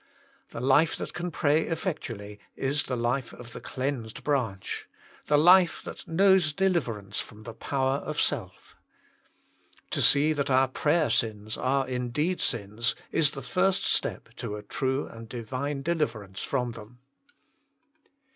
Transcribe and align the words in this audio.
The 0.49 0.59
life 0.61 0.95
that 0.95 1.13
can 1.13 1.29
pray 1.29 1.67
effectually 1.67 2.39
is 2.55 2.85
the 2.85 2.95
life 2.95 3.33
of 3.35 3.53
the 3.53 3.61
cleansed 3.61 4.23
branch 4.23 4.87
the 5.27 5.37
life 5.37 5.83
that 5.83 6.07
knows 6.07 6.53
deliverance 6.53 7.19
from 7.19 7.43
the 7.43 7.53
power 7.53 7.97
of 7.97 8.19
self. 8.19 8.75
To 9.91 10.01
see 10.01 10.33
that 10.33 10.49
our 10.49 10.69
prayer 10.69 11.11
sins 11.11 11.55
are 11.55 11.87
indeed 11.87 12.41
sins, 12.41 12.95
is 13.11 13.29
the 13.29 13.43
first 13.43 13.83
step 13.83 14.29
to 14.37 14.55
a 14.55 14.63
true 14.63 15.05
and 15.05 15.29
Divine 15.29 15.83
deliverance 15.83 16.41
from 16.41 16.71
them. 16.71 16.97